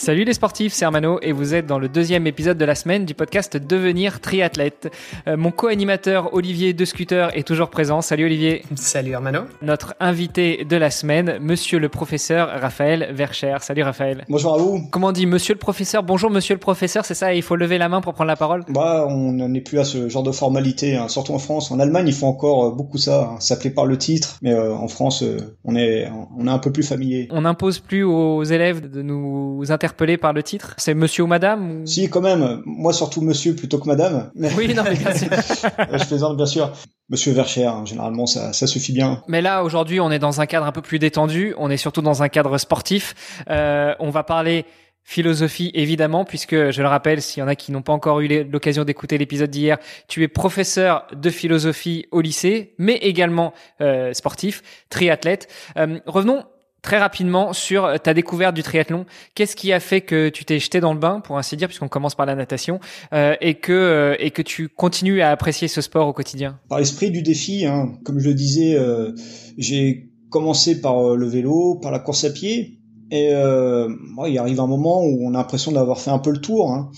[0.00, 3.04] Salut les sportifs, c'est Armano et vous êtes dans le deuxième épisode de la semaine
[3.04, 4.92] du podcast Devenir triathlète.
[5.26, 8.00] Euh, mon co-animateur Olivier De Scooter est toujours présent.
[8.00, 8.62] Salut Olivier.
[8.76, 9.40] Salut Armano.
[9.60, 13.56] Notre invité de la semaine, monsieur le professeur Raphaël Vercher.
[13.60, 14.24] Salut Raphaël.
[14.28, 14.88] Bonjour à vous.
[14.92, 16.04] Comment on dit monsieur le professeur?
[16.04, 18.62] Bonjour monsieur le professeur, c'est ça Il faut lever la main pour prendre la parole?
[18.68, 21.08] Bah, on n'en est plus à ce genre de formalité, hein.
[21.08, 21.72] surtout en France.
[21.72, 23.40] En Allemagne, ils font encore euh, beaucoup ça, hein.
[23.40, 26.08] s'appeler par le titre, mais euh, en France, euh, on est
[26.38, 27.26] on est un peu plus familier.
[27.32, 30.74] On n'impose plus aux élèves de nous interpeller par le titre?
[30.76, 32.62] C'est monsieur ou madame Si, quand même.
[32.66, 34.30] Moi, surtout monsieur plutôt que madame.
[34.56, 35.28] Oui, non, mais bien sûr.
[35.92, 36.72] je plaisante, bien sûr.
[37.08, 39.22] Monsieur Vercher, hein, généralement, ça, ça suffit bien.
[39.28, 41.54] Mais là, aujourd'hui, on est dans un cadre un peu plus détendu.
[41.58, 43.14] On est surtout dans un cadre sportif.
[43.48, 44.66] Euh, on va parler
[45.04, 48.44] philosophie évidemment puisque je le rappelle s'il y en a qui n'ont pas encore eu
[48.44, 54.62] l'occasion d'écouter l'épisode d'hier tu es professeur de philosophie au lycée mais également euh, sportif
[54.90, 56.44] triathlète euh, revenons
[56.82, 59.06] très rapidement sur ta découverte du triathlon.
[59.34, 61.88] Qu'est-ce qui a fait que tu t'es jeté dans le bain, pour ainsi dire, puisqu'on
[61.88, 62.80] commence par la natation,
[63.12, 66.58] euh, et que euh, et que tu continues à apprécier ce sport au quotidien?
[66.68, 69.12] Par l'esprit du défi, hein, comme je le disais, euh,
[69.56, 72.74] j'ai commencé par le vélo, par la course à pied.
[73.10, 76.70] Et il arrive un moment où on a l'impression d'avoir fait un peu le tour.
[76.70, 76.90] Hein.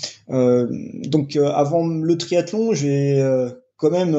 [1.06, 3.24] donc avant le triathlon, j'ai
[3.76, 4.16] quand même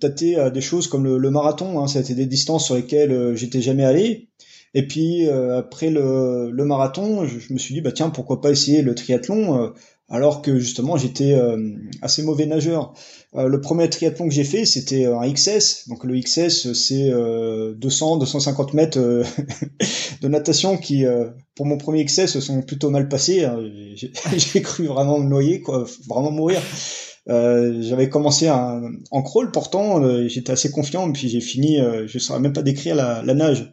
[0.00, 1.80] tâté à des choses comme le, marathon.
[1.80, 1.86] Hein.
[1.86, 4.30] Ça a été des distances sur lesquelles j'étais jamais allé.
[4.76, 8.50] Et puis euh, après le, le marathon, je, me suis dit bah tiens pourquoi pas
[8.50, 9.68] essayer le triathlon euh,
[10.10, 11.56] alors que justement j'étais euh,
[12.02, 12.92] assez mauvais nageur.
[13.34, 18.98] le premier triathlon que j'ai fait c'était un XS, donc le XS c'est 200-250 mètres
[20.20, 21.06] de natation qui
[21.54, 23.44] pour mon premier XS sont plutôt mal passés.
[23.44, 23.58] Hein.
[24.36, 26.60] J'ai cru vraiment me noyer quoi, vraiment mourir.
[27.28, 32.40] Euh, j'avais commencé en crawl pourtant, j'étais assez confiant, puis j'ai fini, je ne saurais
[32.40, 33.72] même pas décrire la, la nage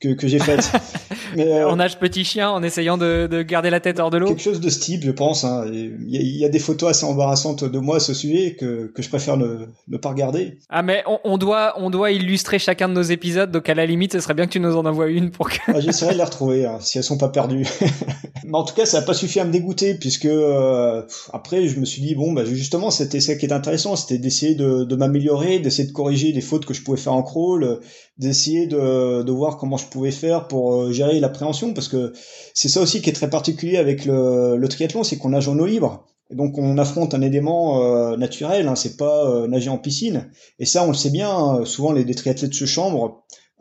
[0.00, 0.70] que, que j'ai faite.
[1.36, 4.18] Mais, euh, on nage petit chien en essayant de, de garder la tête hors de
[4.18, 4.28] l'eau.
[4.28, 5.44] Quelque chose de ce type, je pense.
[5.44, 5.64] Hein.
[5.72, 9.02] Il y, y, a des photos assez embarrassantes de moi à ce sujet que, que
[9.02, 10.58] je préfère ne, ne pas regarder.
[10.68, 13.86] Ah mais on, on, doit on doit illustrer chacun de nos épisodes, donc à la
[13.86, 15.56] limite, ce serait bien que tu nous en envoies une pour que.
[15.68, 17.66] ah, J'essaierai de les retrouver hein, si elles sont pas perdues.
[18.44, 21.80] mais en tout cas, ça n'a pas suffi à me dégoûter puisque euh, après, je
[21.80, 24.96] me suis dit bon, bah justement, c'était ça qui est intéressant, c'était d'essayer de, de
[24.96, 27.80] m'améliorer, d'essayer de corriger des fautes que je pouvais faire en crawl,
[28.18, 32.12] d'essayer de, de voir comment je pouvais faire pour euh, gérer l'appréhension parce que
[32.54, 35.58] c'est ça aussi qui est très particulier avec le, le triathlon, c'est qu'on nage en
[35.58, 36.06] eau libre.
[36.30, 40.30] Donc on affronte un élément euh, naturel, hein, c'est pas euh, nager en piscine.
[40.58, 41.30] Et ça, on le sait bien.
[41.30, 42.66] Hein, souvent, les des triathlètes se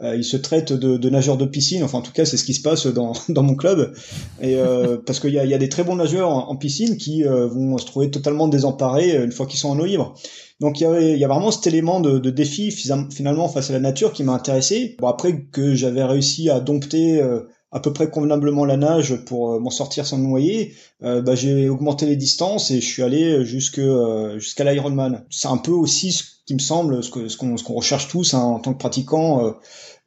[0.03, 1.83] ils se traitent de, de, nageurs de piscine.
[1.83, 3.93] Enfin, en tout cas, c'est ce qui se passe dans, dans mon club.
[4.41, 4.57] Et
[5.05, 7.85] parce qu'il y a, y a, des très bons nageurs en, piscine qui vont se
[7.85, 10.15] trouver totalement désemparés une fois qu'ils sont en eau libre.
[10.63, 13.69] Donc il y, avait, il y a vraiment cet élément de, de, défi finalement face
[13.69, 14.95] à la nature qui m'a intéressé.
[14.99, 17.41] Bon après que j'avais réussi à dompter euh,
[17.73, 20.73] à peu près convenablement la nage pour euh, m'en sortir sans me noyer,
[21.03, 23.81] euh, bah, j'ai augmenté les distances et je suis allé jusque
[24.37, 25.25] jusqu'à l'Ironman.
[25.29, 28.33] C'est un peu aussi ce qui me semble ce que ce qu'on qu'on recherche tous
[28.33, 29.55] hein, en tant que pratiquant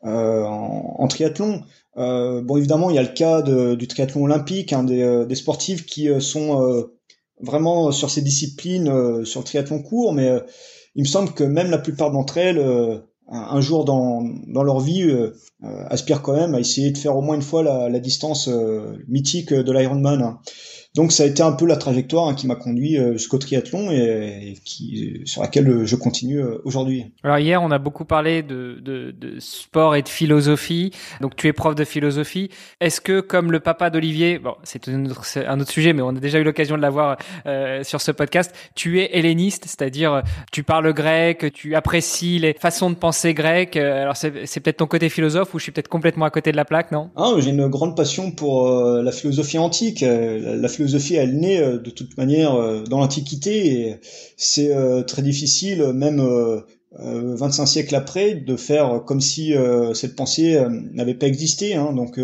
[0.02, 1.62] en, en, triathlon.
[1.96, 5.86] bon évidemment il y a le cas de, du triathlon olympique, hein, des, des sportifs
[5.86, 6.86] qui sont
[7.40, 10.40] vraiment sur ces disciplines, euh, sur le triathlon court, mais euh,
[10.94, 12.98] il me semble que même la plupart d'entre elles, euh,
[13.28, 15.04] un jour dans, dans leur vie,
[15.62, 18.48] aspirent quand même à essayer de faire au moins une fois la, la distance
[19.08, 20.38] mythique de l'Ironman.
[20.96, 23.90] Donc ça a été un peu la trajectoire hein, qui m'a conduit euh, jusqu'au triathlon
[23.90, 27.04] et, qui sur laquelle je continue euh, aujourd'hui.
[27.22, 30.92] Alors hier on a beaucoup parlé de, de, de, sport et de philosophie.
[31.20, 32.48] Donc tu es prof de philosophie.
[32.80, 36.08] Est-ce que comme le papa d'Olivier, bon c'est un autre, un autre sujet, mais on
[36.08, 40.62] a déjà eu l'occasion de l'avoir euh, sur ce podcast, tu es helléniste, c'est-à-dire tu
[40.62, 43.76] parles grec, tu apprécies les façons de penser grecques.
[43.76, 46.64] Alors c'est peut-être ton côté philosophe ou je suis peut-être complètement à côté de la
[46.64, 47.10] plaque, non?
[47.16, 51.78] Ah j'ai une grande passion pour la philosophie antique, la philosophie philosophie, elle naît euh,
[51.78, 53.96] de toute manière euh, dans l'Antiquité et
[54.36, 56.22] c'est euh, très difficile, même
[56.98, 59.52] 25 siècles après, de faire comme si
[59.92, 60.58] cette pensée
[60.94, 61.74] n'avait pas existé.
[61.74, 61.92] Hein.
[61.92, 62.18] Donc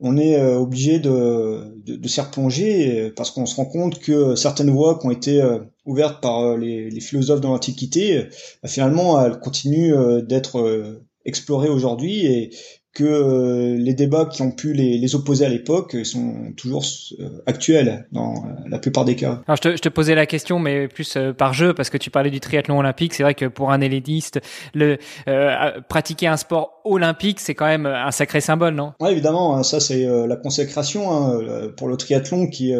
[0.00, 4.98] on est obligé de, de, s'y replonger parce qu'on se rend compte que certaines voies
[4.98, 5.42] qui ont été
[5.86, 8.26] ouvertes par les, philosophes de l'Antiquité,
[8.66, 12.50] finalement, elles continuent d'être explorées aujourd'hui
[12.92, 16.84] que euh, les débats qui ont pu les, les opposer à l'époque sont toujours
[17.20, 19.42] euh, actuels dans la plupart des cas.
[19.46, 21.96] Alors je te, je te posais la question, mais plus euh, par jeu, parce que
[21.96, 23.14] tu parlais du triathlon olympique.
[23.14, 24.40] C'est vrai que pour un élitiste,
[24.74, 24.98] le
[25.88, 28.92] pratiquer un sport olympique, c'est quand même un sacré symbole, non?
[29.00, 29.56] Oui, évidemment.
[29.56, 32.72] Hein, ça, c'est la consécration hein, pour le triathlon qui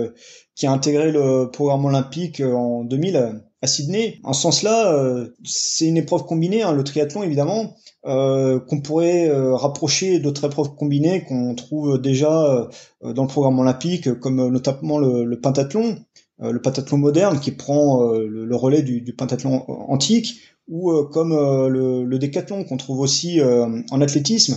[0.55, 4.21] qui a intégré le programme olympique en 2000 à Sydney.
[4.25, 7.75] En ce sens-là, c'est une épreuve combinée, hein, le triathlon évidemment,
[8.05, 12.69] euh, qu'on pourrait euh, rapprocher d'autres épreuves combinées qu'on trouve déjà
[13.05, 15.99] euh, dans le programme olympique, comme notamment le, le pentathlon,
[16.41, 20.41] le pentathlon moderne qui prend le, relais du, du, pentathlon antique,
[20.73, 24.57] ou comme le, le décathlon qu'on trouve aussi en athlétisme.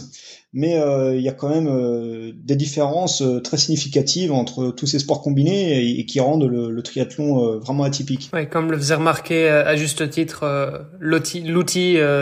[0.58, 4.88] Mais euh, il y a quand même euh, des différences euh, très significatives entre tous
[4.88, 8.30] ces sports combinés et, qui rendent le, triathlon vraiment atypique.
[8.32, 11.42] Ouais, comme le faisait remarquer à juste titre l'outil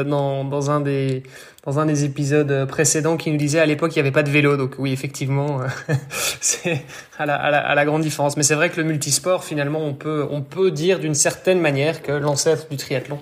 [0.07, 1.21] dans, dans un des
[1.65, 4.29] dans un des épisodes précédents qui nous disait à l'époque il n'y avait pas de
[4.29, 4.57] vélo.
[4.57, 5.59] Donc oui effectivement
[6.41, 6.81] c'est
[7.17, 8.37] à la, à, la, à la grande différence.
[8.37, 12.01] Mais c'est vrai que le multisport finalement on peut on peut dire d'une certaine manière
[12.01, 13.19] que l'ancêtre du triathlon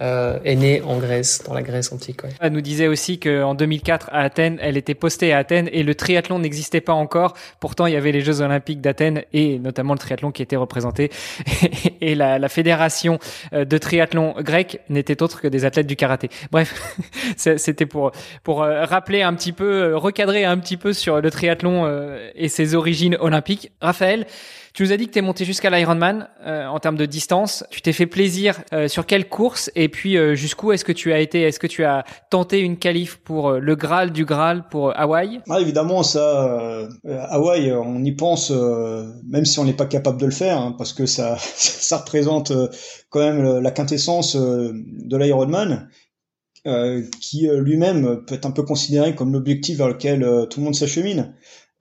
[0.00, 2.20] euh, est née en Grèce, dans la Grèce antique.
[2.40, 5.94] Elle nous disait aussi qu'en 2004 à Athènes, elle était postée à Athènes et le
[5.94, 7.34] triathlon n'existait pas encore.
[7.60, 11.10] Pourtant, il y avait les Jeux Olympiques d'Athènes et notamment le triathlon qui était représenté.
[12.00, 13.18] et la, fédération
[13.52, 16.28] euh, de triathlon grec n'était autre que des athlètes du karaté.
[16.50, 16.96] Bref,
[17.36, 18.10] c'était pour
[18.42, 21.88] pour euh, rappeler un petit peu, recadrer un petit peu sur le triathlon
[22.34, 23.70] et ses origines olympiques.
[23.80, 24.26] Raphaël.
[24.74, 27.64] Tu nous as dit que tu es monté jusqu'à l'Ironman euh, en termes de distance.
[27.70, 31.20] Tu t'es fait plaisir euh, sur quelle course puis euh, jusqu'où est-ce que tu as
[31.20, 31.42] été?
[31.42, 35.40] Est-ce que tu as tenté une qualif pour le Graal du Graal pour Hawaï?
[35.48, 36.88] Ah, Évidemment, ça,
[37.28, 40.92] Hawaï, on y pense même si on n'est pas capable de le faire hein, parce
[40.92, 42.52] que ça, ça représente
[43.10, 45.88] quand même la quintessence de l'Ironman.
[47.20, 50.20] qui lui-même peut être un peu considéré comme l'objectif vers lequel
[50.50, 51.34] tout le monde s'achemine.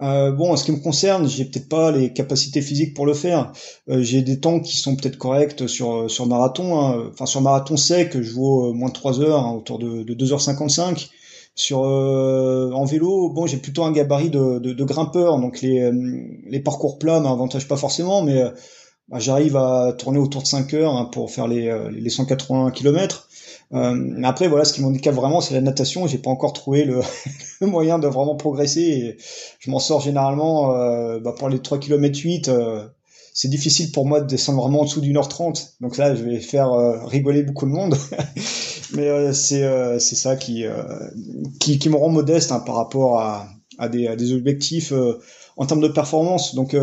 [0.04, 3.14] Euh, bon, en ce qui me concerne, j'ai peut-être pas les capacités physiques pour le
[3.14, 3.54] faire.
[3.90, 6.80] Euh, j'ai des temps qui sont peut-être corrects sur sur marathon.
[6.80, 7.10] Hein.
[7.12, 11.10] Enfin, sur marathon sec, je vaux moins de 3 heures, hein, autour de, de 2h55.
[11.56, 15.90] Sur euh, en vélo, bon, j'ai plutôt un gabarit de, de, de, grimpeur, donc les
[16.48, 18.42] les parcours plats m'avantagent pas forcément, mais
[19.10, 23.30] bah, j'arrive à tourner autour de 5 heures hein, pour faire les les 180 km.
[23.74, 26.06] Euh, après, voilà, ce qui m'handicape vraiment, c'est la natation.
[26.08, 27.02] J'ai pas encore trouvé le,
[27.62, 29.18] moyen de vraiment progresser.
[29.60, 32.52] Je m'en sors généralement euh, bah, pour les 3 km 8.
[33.34, 35.76] c'est difficile pour moi de descendre vraiment en dessous d'une heure 30.
[35.82, 37.96] Donc là, je vais faire euh, rigoler beaucoup de monde.
[38.96, 39.68] Mais euh, c'est
[40.00, 40.66] c'est ça qui,
[41.60, 43.48] qui, qui me rend modeste hein, par rapport à,
[43.80, 44.94] à, des, à des objectifs
[45.58, 46.54] en termes de performance.
[46.54, 46.76] Donc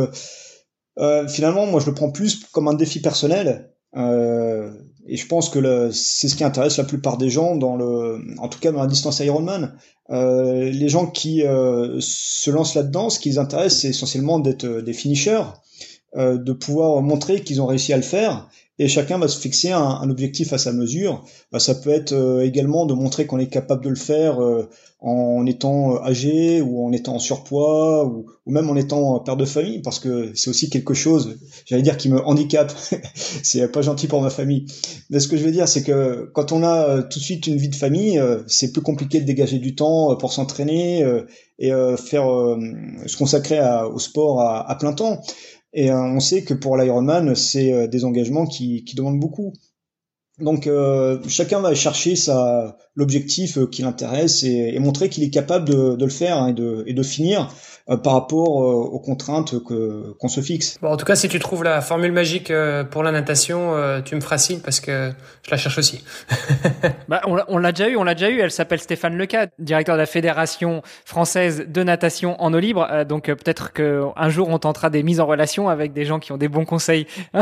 [1.28, 3.70] finalement, moi, je le prends plus comme un défi personnel.
[3.96, 4.70] Euh,
[5.10, 8.48] et je pense que c'est ce qui intéresse la plupart des gens dans le, en
[8.48, 9.74] tout cas dans la distance Ironman.
[10.10, 14.64] Euh, les gens qui euh, se lancent là-dedans, ce qui les intéresse, c'est essentiellement d'être
[14.64, 15.42] euh, des finishers,
[16.16, 18.48] euh, de pouvoir montrer qu'ils ont réussi à le faire
[18.80, 21.22] et chacun va se fixer un, un objectif à sa mesure.
[21.52, 24.70] Bah, ça peut être euh, également de montrer qu'on est capable de le faire euh,
[25.00, 29.36] en étant euh, âgé ou en étant en surpoids ou, ou, même en étant père
[29.36, 32.72] de famille parce que c'est aussi quelque chose, j'allais dire, qui me handicape.
[33.14, 34.64] c'est pas gentil pour ma famille.
[35.10, 37.58] Mais ce que je veux dire, c'est que quand on a tout de suite une
[37.58, 41.04] vie de famille, c'est plus compliqué de dégager du temps pour s'entraîner
[41.58, 42.24] et faire
[43.06, 43.60] se consacrer
[43.92, 45.20] au sport à, à plein temps.
[45.72, 49.52] Et euh, on sait que pour l'Ironman, c'est euh, des engagements qui, qui demandent beaucoup.
[50.38, 55.68] Donc euh, chacun va chercher sa l'objectif qui l'intéresse et, et, montrer qu'il est capable
[55.68, 58.98] de, de le faire hein, et, de, et de finir euh, par rapport euh, aux
[58.98, 60.78] contraintes que qu'on se fixe.
[60.80, 64.14] Bon, en tout cas, si tu trouves la formule magique euh, pour la natation, tu
[64.14, 66.04] me feras signe parce que je la cherche aussi.
[67.08, 68.40] bah, on l'a déjà eu, on l'a déjà eu.
[68.40, 73.04] Elle s'appelle Stéphane Leca, directeur de la Fédération française de natation en eau libre.
[73.08, 76.32] donc peut-être que un jour on tentera des mises en relation avec des gens qui
[76.32, 77.06] ont des bons conseils.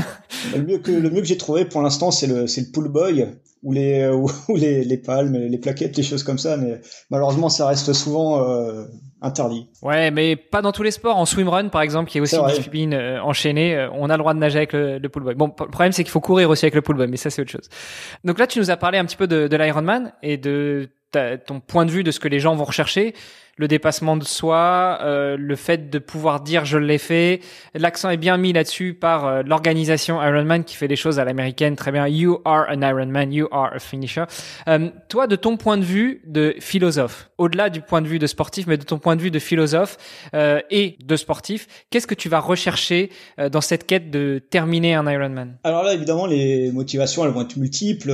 [0.54, 2.88] le mieux que le mieux que j'ai trouvé pour l'instant, c'est le c'est le pool
[2.88, 3.28] boy
[3.62, 4.08] ou les
[4.48, 6.56] ou les, les palmes, les plaquettes, les choses comme ça.
[6.56, 8.84] Mais malheureusement, ça reste souvent euh,
[9.20, 9.68] interdit.
[9.82, 11.16] Ouais, mais pas dans tous les sports.
[11.16, 14.18] En swimrun, par exemple, qui est aussi une discipline euh, enchaînée, euh, on a le
[14.18, 15.34] droit de nager avec le, le pool boy.
[15.34, 17.42] Bon, le problème c'est qu'il faut courir aussi avec le pool boy, mais ça c'est
[17.42, 17.68] autre chose.
[18.24, 21.60] Donc là, tu nous as parlé un petit peu de, de l'Ironman et de ton
[21.60, 23.14] point de vue de ce que les gens vont rechercher
[23.58, 27.40] le dépassement de soi, euh, le fait de pouvoir dire je l'ai fait.
[27.74, 31.76] L'accent est bien mis là-dessus par euh, l'organisation Ironman qui fait les choses à l'américaine
[31.76, 32.06] très bien.
[32.06, 34.24] You are an Ironman, you are a finisher.
[34.68, 38.26] Euh, toi, de ton point de vue de philosophe, au-delà du point de vue de
[38.26, 39.96] sportif, mais de ton point de vue de philosophe
[40.70, 43.10] et de sportif, qu'est-ce que tu vas rechercher
[43.50, 45.56] dans cette quête de terminer un Ironman?
[45.64, 48.12] Alors là, évidemment, les motivations elles vont être multiples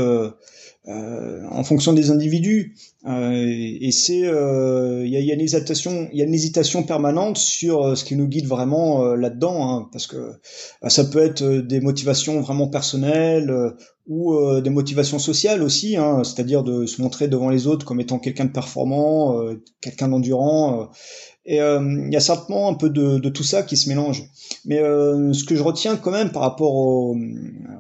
[0.87, 2.77] en fonction des individus.
[3.07, 7.97] et c'est il y a, y, a, une hésitation, y a une hésitation permanente sur
[7.97, 10.33] ce qui nous guide vraiment là-dedans, hein, parce que
[10.87, 13.53] ça peut être des motivations vraiment personnelles
[14.07, 18.19] ou des motivations sociales aussi, hein, c'est-à-dire de se montrer devant les autres comme étant
[18.19, 19.43] quelqu'un de performant,
[19.81, 20.91] quelqu'un d'endurant.
[21.47, 24.25] Et il y a certainement un peu de, de, tout ça qui se mélange.
[24.65, 27.17] Mais euh, ce que je retiens quand même par rapport au,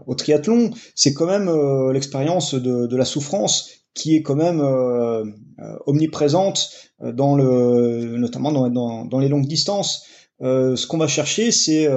[0.06, 4.60] au triathlon, c'est quand même euh, l'expérience de, de, la souffrance qui est quand même
[4.60, 5.24] euh,
[5.86, 6.70] omniprésente
[7.02, 10.04] dans le, notamment dans, dans, dans les longues distances.
[10.40, 11.88] ce qu'on va chercher, c'est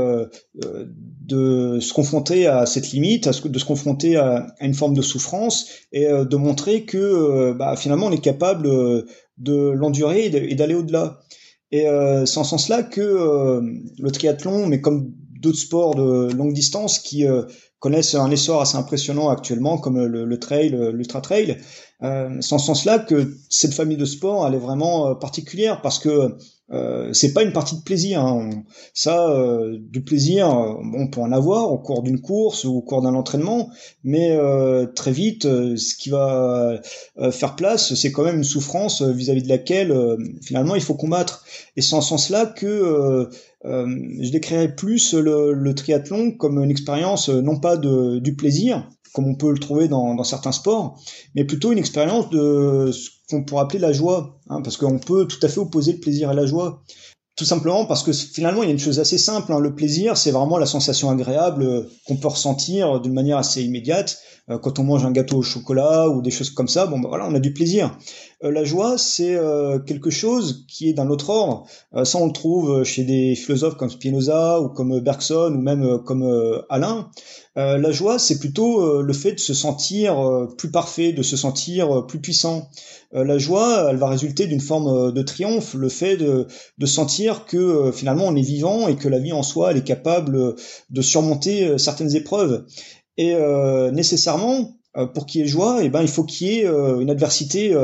[0.54, 5.02] de se confronter à cette limite, à de se confronter à, à une forme de
[5.02, 8.70] souffrance et de montrer que bah, finalement on est capable
[9.38, 11.20] de l'endurer et d'aller au-delà.
[11.72, 13.62] Et euh, c'est en ce sens-là que euh,
[14.00, 17.44] le triathlon, mais comme d'autres sports de longue distance qui euh,
[17.80, 21.58] connaissent un essor assez impressionnant actuellement, comme le, le trail, l'ultra trail,
[22.04, 26.00] euh, c'est en ce sens-là que cette famille de sports elle est vraiment particulière parce
[26.00, 26.38] que
[26.72, 28.22] euh, c'est pas une partie de plaisir.
[28.22, 28.50] Hein.
[28.94, 33.02] Ça, euh, du plaisir, on peut en avoir au cours d'une course ou au cours
[33.02, 33.70] d'un entraînement,
[34.04, 36.80] mais euh, très vite, ce qui va
[37.32, 39.96] faire place, c'est quand même une souffrance vis-à-vis de laquelle
[40.42, 41.46] finalement il faut combattre.
[41.76, 43.30] Et c'est en ce sens-là que
[43.64, 49.30] je décrirais plus le, le, triathlon comme une expérience non pas de, du plaisir, comme
[49.30, 51.02] on peut le trouver dans, certains sports,
[51.34, 55.26] mais plutôt une expérience de ce qu'on pourrait appeler la joie, hein, parce qu'on peut
[55.26, 56.84] tout à fait opposer le plaisir à la joie.
[57.36, 59.52] Tout simplement parce que finalement, il y a une chose assez simple.
[59.54, 59.60] Hein.
[59.60, 64.20] Le plaisir, c'est vraiment la sensation agréable euh, qu'on peut ressentir d'une manière assez immédiate.
[64.50, 67.10] Euh, quand on mange un gâteau au chocolat ou des choses comme ça, bon, ben
[67.10, 67.98] voilà, on a du plaisir.
[68.44, 69.38] Euh, la joie, c'est
[69.86, 71.66] quelque chose qui est d'un autre ordre.
[72.04, 76.24] ça, on le trouve chez des philosophes comme Spinoza ou comme Bergson ou même comme
[76.70, 77.10] Alain.
[77.56, 82.20] la joie, c'est plutôt le fait de se sentir plus parfait, de se sentir plus
[82.20, 82.70] puissant.
[83.14, 86.86] Euh, la joie, elle va résulter d'une forme euh, de triomphe, le fait de, de
[86.86, 89.84] sentir que euh, finalement on est vivant et que la vie en soi, elle est
[89.84, 90.56] capable
[90.90, 92.66] de surmonter certaines épreuves.
[93.18, 93.36] Et
[93.92, 94.78] nécessairement,
[95.14, 97.76] pour qu'il y ait joie, eh ben, il faut qu'il y ait une adversité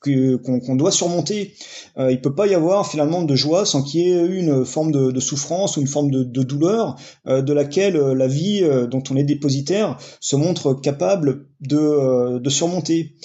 [0.00, 1.54] qu'on doit surmonter.
[1.98, 4.92] Euh, il peut pas y avoir finalement de joie sans qu'il y ait une forme
[4.92, 9.16] de, de, souffrance ou une forme de, de douleur de laquelle la vie dont on
[9.16, 13.16] est dépositaire se montre capable de, de surmonter.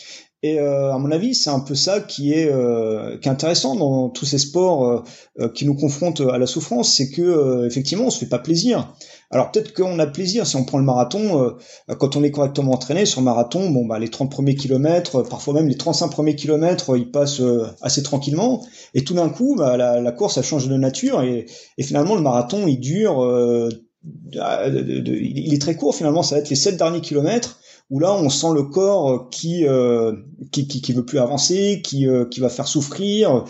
[0.45, 3.77] Et euh, à mon avis, c'est un peu ça qui est, euh, qui est intéressant
[3.77, 5.05] dans tous ces sports
[5.39, 8.93] euh, qui nous confrontent à la souffrance, c'est que effectivement, on se fait pas plaisir.
[9.31, 11.55] Alors peut-être qu'on a plaisir si on prend le marathon,
[11.97, 15.55] quand on est correctement entraîné sur le marathon, bon bah les 30 premiers kilomètres, parfois
[15.55, 17.41] même les 35 premiers kilomètres, ils passent
[17.81, 21.47] assez tranquillement, et tout d'un coup, bah, la, course a changé de nature, et,
[21.79, 23.71] et finalement le marathon il dure,
[24.03, 27.59] il est très court finalement, ça va être les 7 derniers kilomètres,
[27.89, 30.13] où là on sent le corps euh, qui euh,
[30.51, 33.45] qui, qui, qui, veut plus avancer, qui euh, qui va faire souffrir,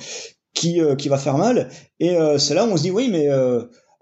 [0.54, 1.70] qui qui va faire mal.
[2.00, 3.30] Et c'est là où on se dit oui mais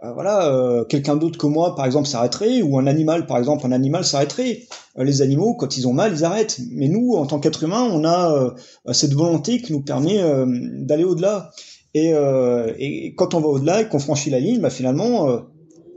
[0.04, 4.04] voilà, quelqu'un d'autre que moi, par exemple, s'arrêterait, ou un animal, par exemple, un animal
[4.04, 4.64] s'arrêterait.
[4.98, 6.60] les animaux, quand ils ont mal, ils arrêtent.
[6.72, 8.56] Mais nous, en tant qu'être humain, on a
[8.94, 10.20] cette volonté qui nous permet
[10.80, 11.52] d'aller au-delà.
[11.94, 12.14] Et,
[12.80, 15.44] et, quand on va au-delà et qu'on franchit la ligne, bah, finalement,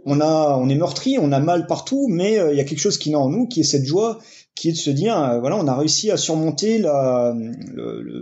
[0.06, 2.80] on a, on est meurtri, on a mal partout, mais euh, il y a quelque
[2.80, 4.18] chose qui naît en nous, qui est cette joie,
[4.54, 6.82] qui est de se dire, euh, voilà, on a réussi à surmonter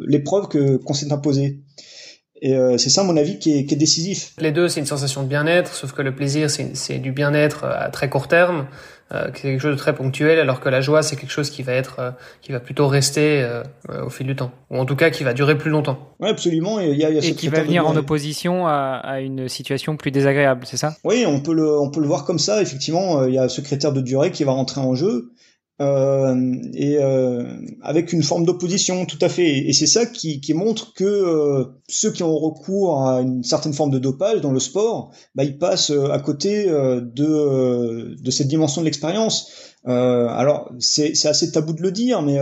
[0.06, 1.58] l'épreuve que qu'on s'est imposée.
[2.40, 4.34] Et euh, c'est ça, à mon avis, qui est, qui est décisif.
[4.38, 7.88] Les deux, c'est une sensation de bien-être, sauf que le plaisir, c'est du bien-être à
[7.90, 8.66] très court terme.
[9.12, 11.62] Euh, c'est quelque chose de très ponctuel, alors que la joie, c'est quelque chose qui
[11.62, 13.62] va être, euh, qui va plutôt rester euh,
[14.04, 16.14] au fil du temps, ou en tout cas qui va durer plus longtemps.
[16.20, 16.80] Oui, absolument.
[16.80, 19.96] Et, y a, y a et qui va venir en opposition à, à, une situation
[19.96, 20.96] plus désagréable, c'est ça?
[21.04, 22.62] Oui, on peut le, on peut le voir comme ça.
[22.62, 25.32] Effectivement, il y a ce critère de durée qui va rentrer en jeu.
[25.82, 27.42] Euh, et euh,
[27.82, 29.66] avec une forme d'opposition, tout à fait.
[29.68, 33.90] Et c'est ça qui, montre que euh, ceux qui ont recours à une certaine forme
[33.90, 39.71] de dopage dans le sport, bah, ils passent à côté de cette dimension de l'expérience.
[39.84, 42.38] Alors c'est assez tabou de le dire, mais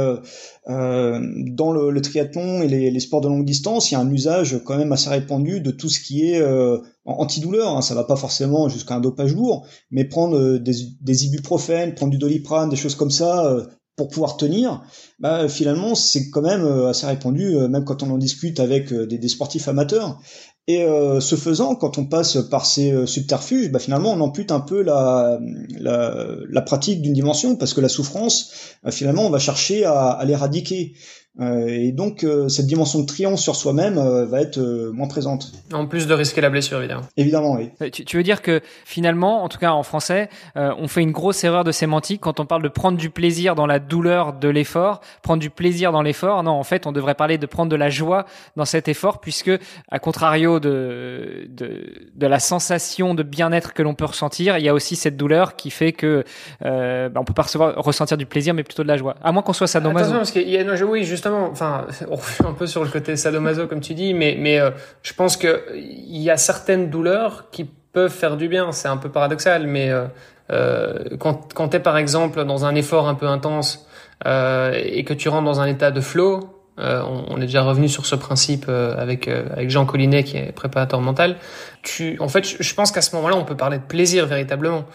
[0.69, 4.61] euh, dans le, triathlon et les, sports de longue distance, il y a un usage
[4.65, 7.77] quand même assez répandu de tout ce qui est euh, antidouleur.
[7.77, 7.83] Hein.
[7.83, 12.19] Ça va pas forcément jusqu'à un dopage lourd, mais prendre euh, des, des, prendre du
[12.19, 13.65] doliprane, des choses comme ça euh,
[13.97, 14.83] pour pouvoir tenir,
[15.19, 19.29] bah, finalement c'est quand même assez répandu, même quand on en discute avec des, des
[19.29, 20.19] sportifs amateurs.
[20.67, 24.53] Et euh, ce faisant, quand on passe par ces euh, subterfuges, bah, finalement, on ampute
[24.53, 25.41] un peu la,
[25.79, 28.53] la, pratique d'une dimension, parce que la souffrance,
[28.85, 30.95] bah, finalement, on va chercher à l'éradiquer.
[31.39, 34.59] Euh, et donc euh, cette dimension de triomphe sur soi-même euh, va être
[34.93, 35.53] moins présente.
[35.73, 37.03] En plus de risquer la blessure, évidemment.
[37.17, 37.71] Évidemment, oui.
[37.93, 41.45] Tu, tu veux dire que finalement, en tout cas en français, on fait une grosse
[41.45, 45.01] erreur de sémantique quand on parle de prendre du plaisir dans la douleur de l'effort,
[45.23, 46.43] prendre du plaisir dans l'effort.
[46.43, 49.53] Non, en fait, on devrait parler de prendre de la joie dans cet effort, puisque
[49.91, 54.69] à contrario de de, de la sensation de bien-être que l'on peut ressentir, il y
[54.69, 56.25] a aussi cette douleur qui fait que
[56.65, 59.17] euh, bah, on peut pas recevoir, ressentir du plaisir, mais plutôt de la joie.
[59.23, 60.13] À moins qu'on soit sadomaso.
[60.13, 63.15] Attention, parce qu'il y a, oui, justement, enfin, on revient un peu sur le côté
[63.15, 64.71] sadomaso, comme tu dis, mais, mais euh,
[65.03, 68.73] je pense que il y a certaines douleurs qui peuvent faire du bien.
[68.73, 70.07] C'est un peu paradoxal, mais euh,
[70.51, 73.87] euh quand, quand tu es par exemple dans un effort un peu intense
[74.27, 77.63] euh, et que tu rentres dans un état de flow, euh, on, on, est déjà
[77.63, 81.37] revenu sur ce principe avec avec Jean Collinet qui est préparateur mental.
[81.83, 84.87] Tu, en fait, je, je pense qu'à ce moment-là, on peut parler de plaisir véritablement.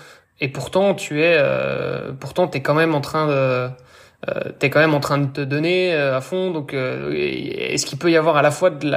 [0.41, 1.39] Et pourtant, tu es,
[2.20, 3.70] pourtant, t'es quand même en train de
[4.29, 6.51] euh, t'es quand même en train de te donner euh, à fond.
[6.51, 8.91] Donc, euh, est-ce qu'il peut y avoir à la fois de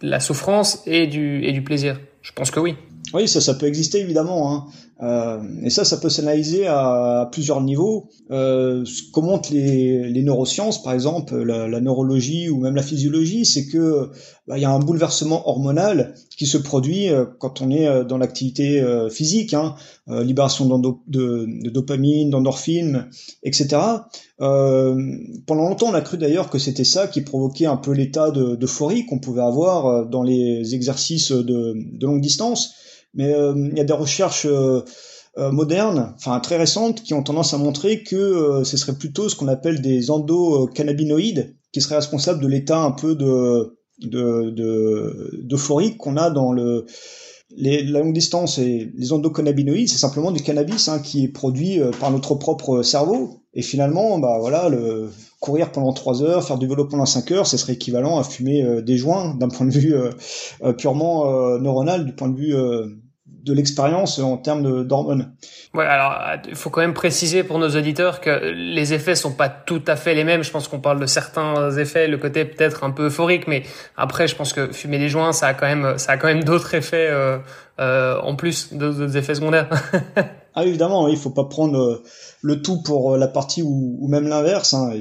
[0.00, 2.00] la, souffrance et du, plaisir?
[2.22, 2.76] Je pense que oui.
[3.12, 4.54] Oui, ça, ça peut exister évidemment.
[4.54, 4.64] Hein.
[5.02, 8.08] Euh, et ça, ça peut s'analyser à, plusieurs niveaux.
[8.30, 13.66] Euh, ce que montrent les, neurosciences, par exemple, la, neurologie ou même la physiologie, c'est
[13.66, 14.10] que
[14.46, 18.04] bah, il y a un bouleversement hormonal qui se produit euh, quand on est euh,
[18.04, 19.74] dans l'activité euh, physique, hein,
[20.08, 23.08] libération de, dopamine, d'endorphine,
[23.44, 23.76] etc.
[24.40, 24.96] Euh,
[25.46, 29.06] pendant longtemps, on a cru d'ailleurs que c'était ça qui provoquait un peu l'état d'euphorie
[29.06, 32.74] qu'on pouvait avoir dans les exercices de longue distance.
[33.14, 34.80] Mais euh, il y a des recherches euh,
[35.38, 39.36] euh, modernes, enfin très récentes, qui ont tendance à montrer que ce serait plutôt ce
[39.36, 46.16] qu'on appelle des endocannabinoïdes qui seraient responsables de l'état un peu de d'euphorie de, qu'on
[46.16, 46.86] a dans le
[47.54, 51.78] les, la longue distance et les endocannabinoïdes, c'est simplement du cannabis hein, qui est produit
[52.00, 53.42] par notre propre cerveau.
[53.54, 57.46] Et finalement, bah voilà, le courir pendant trois heures, faire du vélo pendant 5 heures,
[57.46, 59.94] ce serait équivalent à fumer des joints d'un point de vue
[60.78, 62.54] purement neuronal, du point de vue
[63.44, 65.32] de l'expérience en termes d'hormones.
[65.74, 66.14] Ouais, alors
[66.48, 69.96] il faut quand même préciser pour nos auditeurs que les effets sont pas tout à
[69.96, 70.42] fait les mêmes.
[70.42, 73.62] Je pense qu'on parle de certains effets, le côté peut-être un peu euphorique, mais
[73.96, 76.44] après je pense que fumer des joints, ça a quand même ça a quand même
[76.44, 77.38] d'autres effets euh,
[77.80, 79.68] euh, en plus d'autres effets secondaires.
[80.54, 82.02] ah évidemment, il faut pas prendre euh,
[82.42, 84.74] le tout pour euh, la partie ou, même l'inverse.
[84.74, 84.92] Hein.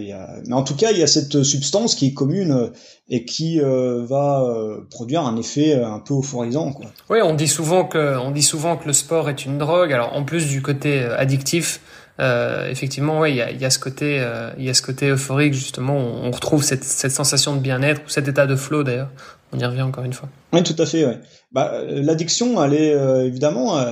[0.48, 2.67] Mais en tout cas, il y a cette substance qui est commune euh,
[3.10, 4.47] et qui euh, va
[4.89, 6.71] produire un effet un peu euphorisant.
[6.71, 6.86] Quoi.
[7.10, 9.91] Oui, on dit souvent que on dit souvent que le sport est une drogue.
[9.91, 11.82] Alors en plus du côté addictif,
[12.19, 14.24] euh, effectivement, ouais, il y a, y a, ce côté,
[14.58, 15.95] il y a ce côté euphorique justement.
[15.97, 19.10] On, retrouve cette, cette sensation de bien-être ou cet état de flow d'ailleurs.
[19.54, 20.30] On y revient encore une fois.
[20.54, 21.06] Oui, tout à fait.
[21.06, 21.19] Ouais.
[21.52, 23.84] Bah, l'addiction, elle est évidemment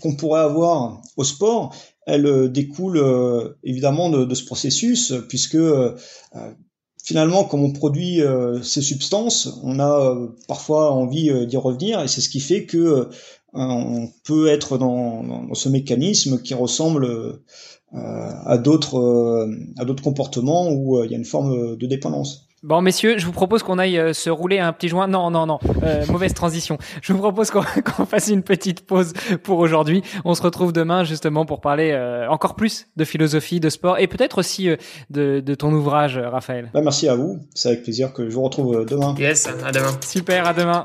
[0.00, 1.74] qu'on pourrait avoir au sport,
[2.06, 5.96] elle euh, découle euh, évidemment de, de, ce processus, puisque euh,
[7.02, 8.20] finalement, comme on produit
[8.62, 13.08] ces substances, on a parfois envie d'y revenir, et c'est ce qui fait que
[13.52, 17.40] on peut être dans, dans, ce mécanisme qui ressemble
[17.92, 22.48] à d'autres à d'autres comportements où il y a une forme de dépendance.
[22.62, 25.08] Bon, messieurs, je vous propose qu'on aille euh, se rouler un petit joint.
[25.08, 26.78] Non, non, non, euh, mauvaise transition.
[27.00, 27.62] Je vous propose qu'on
[28.06, 30.02] fasse une petite pause pour aujourd'hui.
[30.24, 34.06] On se retrouve demain justement pour parler euh, encore plus de philosophie, de sport et
[34.06, 34.68] peut-être aussi
[35.10, 36.70] de, de, ton ouvrage, Raphaël.
[36.72, 37.40] Bah, merci à vous.
[37.52, 39.16] C'est avec plaisir que je vous retrouve demain.
[39.18, 39.98] Yes, à demain.
[40.00, 40.84] Super, à demain.